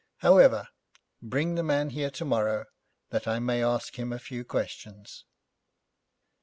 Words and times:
However, 0.21 0.69
bring 1.21 1.53
the 1.53 1.61
man 1.61 1.91
here 1.91 2.09
tomorrow, 2.09 2.65
that 3.11 3.27
I 3.27 3.37
may 3.37 3.63
ask 3.63 3.99
him 3.99 4.11
a 4.11 4.17
few 4.17 4.43
questions.' 4.43 5.25